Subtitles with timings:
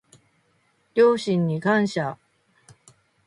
[0.95, 2.17] 両親に感謝